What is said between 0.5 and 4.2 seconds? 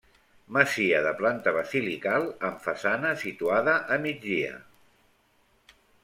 Masia de planta basilical amb façana situada a